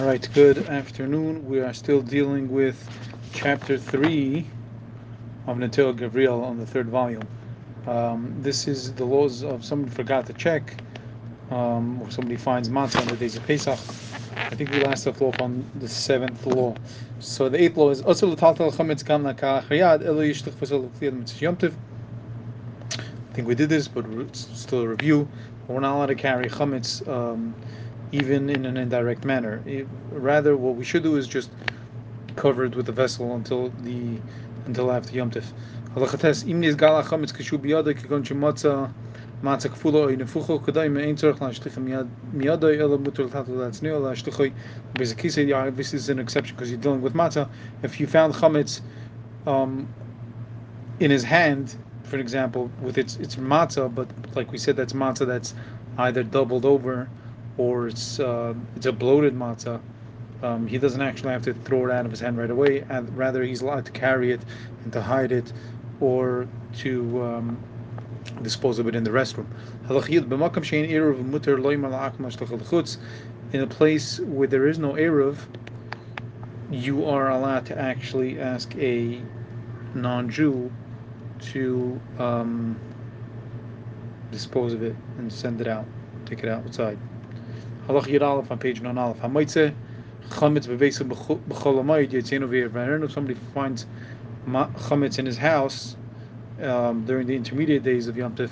[0.00, 1.46] All right, good afternoon.
[1.46, 2.88] We are still dealing with
[3.34, 4.46] chapter 3
[5.46, 7.28] of Nitei Gabriel on the third volume.
[7.86, 10.82] Um, this is the laws of somebody forgot to check,
[11.50, 13.78] um, or somebody finds matzah on the days of Pesach.
[14.36, 16.74] I think we last left off on the seventh law.
[17.18, 18.26] So the eighth law is also
[22.88, 25.28] I think we did this, but it's still a review.
[25.68, 27.54] We're not allowed to carry chametz um,
[28.12, 29.62] even in an indirect manner.
[29.66, 31.50] It, rather, what we should do is just
[32.36, 34.18] cover it with the vessel until the
[34.66, 35.52] until after Yom Tif.
[35.94, 38.92] Halachates im nis gala chametz kishu biyada kigon shematza
[39.42, 44.52] matzah kfula oy nefucho kadai me ein tzorach lashlicha miyada ela mutter l'tatu latzniyo lashlicha
[44.94, 47.48] basically said yeah this is an exception because you're dealing with matzah
[47.82, 48.82] if you found chametz
[49.46, 49.88] um,
[51.00, 55.26] in his hand for example with its its matzah but like we said that's matzah
[55.26, 55.54] that's
[55.98, 57.08] either doubled over
[57.56, 59.80] or it's uh, it's a bloated matzah,
[60.42, 63.16] um, he doesn't actually have to throw it out of his hand right away, and
[63.16, 64.40] rather he's allowed to carry it
[64.84, 65.52] and to hide it,
[66.00, 66.48] or
[66.78, 67.58] to um,
[68.42, 69.46] dispose of it in the restroom.
[73.52, 75.38] In a place where there is no eruv,
[76.70, 79.20] you are allowed to actually ask a
[79.94, 80.70] non-Jew
[81.40, 82.78] to um,
[84.30, 85.86] dispose of it and send it out,
[86.26, 86.96] take it outside.
[87.90, 89.18] Halach Yud Aleph on page non Aleph.
[89.18, 89.74] Hamaitze
[90.28, 93.04] chametz bevesa b'chol hamayid yitzenu v'yirvaner.
[93.04, 93.84] If somebody finds
[94.46, 95.96] chametz in his house
[96.62, 98.50] um, during the intermediate days of Yom Tif,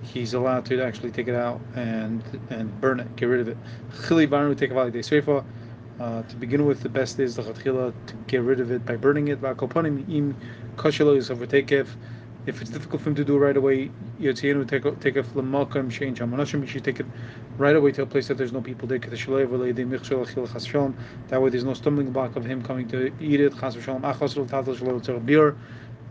[0.00, 3.58] he's allowed to actually take it out and and burn it, get rid of it.
[4.08, 5.44] Chili barnu take a day seifa.
[6.00, 8.96] Uh, to begin with, the best is the chatchila to get rid of it by
[8.96, 9.42] burning it.
[9.42, 10.34] V'akoponim im
[10.76, 11.86] kashelo is overtakev
[12.46, 16.20] if it's difficult for him to do right away, Yotzienu take take a flamakam change
[16.20, 16.60] I'm hamonashim.
[16.60, 17.06] You should take it
[17.56, 18.98] right away to a place that there's no people there.
[18.98, 19.26] That
[21.42, 23.54] way, there's no stumbling block of him coming to eat it.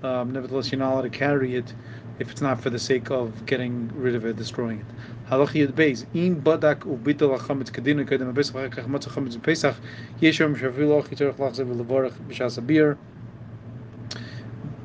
[0.04, 1.74] Um, nevertheless, you're not allowed to carry it
[2.20, 4.86] if it's not for the sake of getting rid of it, destroying it.
[5.30, 9.78] Halachiyat beis in badak ubitel achametz kadina kadem abesach akach matzah chametz pesach
[10.20, 12.98] yeshem shavilach yitzarach lachzev levarach b'shas abir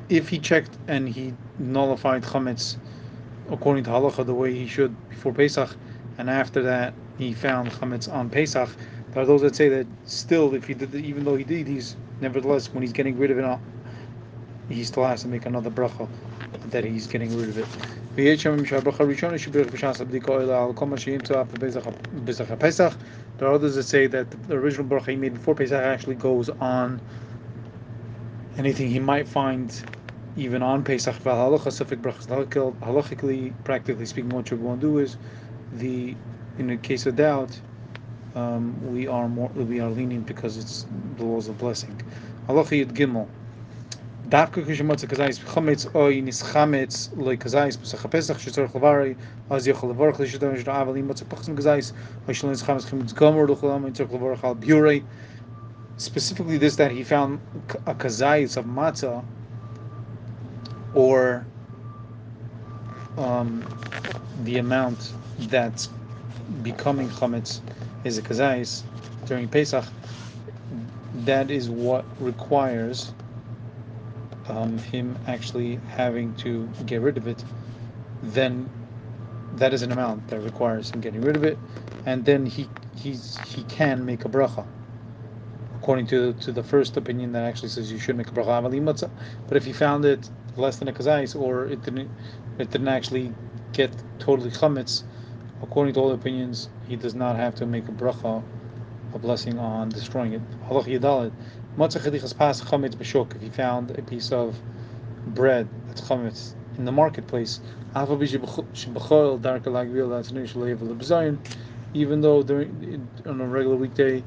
[0.09, 2.77] if he checked and he nullified chametz
[3.51, 5.75] according to halacha the way he should before Pesach,
[6.19, 8.69] and after that he found chametz on Pesach,
[9.13, 11.97] there are those that say that still, if he did, even though he did, he's
[12.21, 13.59] nevertheless when he's getting rid of it, uh,
[14.69, 16.09] he still has to make another bracha
[16.71, 17.67] that he's getting rid of it.
[18.17, 18.33] There
[23.49, 27.01] are others that say that the original bracha he made before Pesach actually goes on
[28.59, 29.85] anything he might find
[30.39, 32.29] even on Pesach Halacha Sufik Brachas
[32.81, 35.17] halachically, practically speaking, what you're going to do is
[35.73, 36.15] the
[36.59, 37.61] in a case of doubt,
[38.37, 42.01] um, we are more we are lenient because it's the laws of blessing.
[42.47, 43.27] Halacha Yud Gimel.
[44.29, 46.21] Dafka kazayis chametz oy
[47.21, 49.17] loy kazayis pesach pesach chlavari
[49.51, 51.93] az avalim pachsim kazayis
[52.29, 52.33] oy
[54.63, 55.03] yitzor.
[55.97, 57.41] Specifically, this that he found
[57.87, 59.25] a kazayis of matzah
[60.99, 61.47] or
[63.17, 63.65] um,
[64.43, 65.91] the amount that's
[66.65, 67.61] becoming chametz
[68.03, 68.83] is a kazais
[69.25, 69.85] during Pesach,
[71.25, 73.13] that is what requires
[74.49, 77.45] um, him actually having to get rid of it.
[78.21, 78.69] Then
[79.55, 81.59] that is an amount that requires him getting rid of it,
[82.07, 84.67] and then he he's he can make a bracha.
[85.77, 89.11] According to to the first opinion that actually says you should make a bracha,
[89.47, 92.11] but if he found it less than a kazais, or it didn't
[92.59, 93.33] it didn't actually
[93.73, 95.05] get totally chametz,
[95.63, 98.43] according to all opinions, he does not have to make a bracha,
[99.15, 100.43] a blessing on destroying it.
[100.69, 101.33] Halach yadalit,
[101.77, 101.95] pas
[102.63, 103.37] chametz b'shok.
[103.37, 104.59] If he found a piece of
[105.27, 107.61] bread that's chametz in the marketplace,
[111.95, 114.23] even though during on a regular weekday,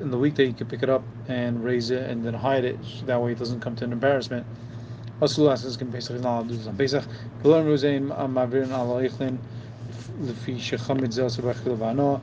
[0.00, 2.78] in the weekday you can pick it up and raise it and then hide it.
[3.06, 4.46] That way it doesn't come to an embarrassment.
[9.00, 9.38] Eichlin
[10.20, 12.20] Lefi Shechamid Zel Sabach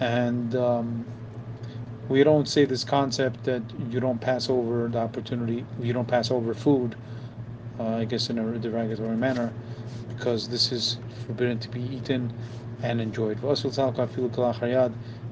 [0.00, 1.06] and um,
[2.08, 6.30] we don't say this concept that you don't pass over the opportunity, you don't pass
[6.30, 6.94] over food,
[7.80, 9.52] uh, I guess in a derogatory manner,
[10.08, 12.32] because this is forbidden to be eaten
[12.82, 13.42] and enjoyed.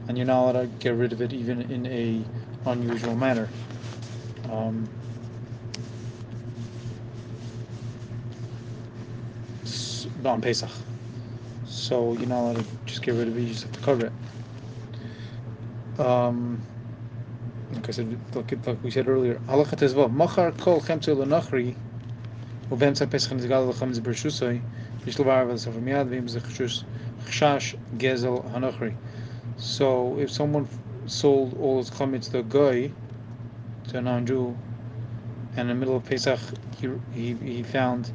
[0.07, 2.23] And you're not allowed to get rid of it even in a
[2.71, 3.49] unusual manner.
[4.51, 4.89] Um,
[10.26, 10.70] on Pesach.
[11.66, 14.06] So you're not allowed to just get rid of it, you just have to cover
[14.08, 14.14] it.
[16.00, 16.62] um,
[17.74, 21.76] like I said, like, like we said earlier, halacha tezvav, machar kol chemtze lenachri,
[22.72, 24.60] ובאמצע פסח נסגל לחמץ ברשוסוי,
[25.08, 26.84] יש לבר ולספר מיד, ואם זה חשוש,
[27.26, 28.92] חשש גזל הנוכרי.
[29.58, 30.68] So if someone
[31.08, 32.92] sold all his chametz to a guy,
[33.88, 34.56] to a non-Jew,
[35.56, 36.40] and in the middle of Pesach
[36.80, 38.12] he, he, he found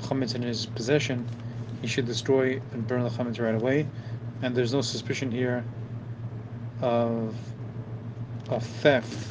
[0.00, 1.26] chametz in his possession,
[1.80, 3.86] he should destroy and burn the chametz right away.
[4.42, 5.64] And there's no suspicion here
[6.80, 7.34] of
[8.48, 9.28] of theft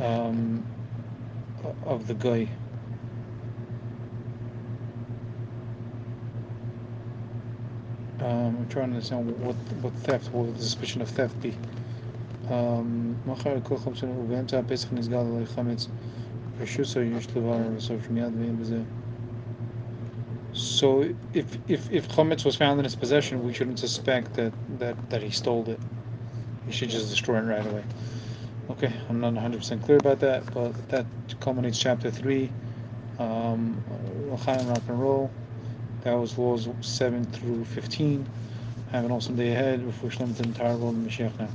[0.00, 0.64] um,
[1.84, 2.48] of the guy.
[8.20, 11.54] Um, I'm trying to understand what what theft, what would the suspicion of theft be?
[12.50, 13.16] Um,
[16.84, 18.86] so usually
[20.52, 25.10] So if if if Chometz was found in his possession, we shouldn't suspect that that
[25.10, 25.78] that he stole it.
[26.66, 27.84] He should just destroy it right away.
[28.70, 31.06] Okay, I'm not 100% clear about that, but that
[31.40, 32.50] culminates chapter three.
[33.18, 33.82] Um,
[34.28, 35.30] rock and roll.
[36.02, 38.26] That was laws seven through 15.
[38.92, 39.84] Have an awesome day ahead.
[39.84, 41.48] With Shlom Tim Tarvel and Mashiach now.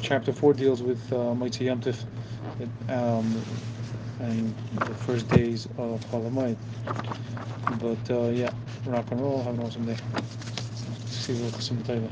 [0.00, 1.80] Chapter 4 deals with uh, Mitzvah Yom
[2.88, 3.42] um,
[4.20, 6.56] and the first days of Cholamoid.
[7.80, 8.50] But uh, yeah,
[8.86, 9.42] rock and roll.
[9.42, 9.96] Have an awesome day.
[11.06, 11.50] See you
[11.88, 12.08] later.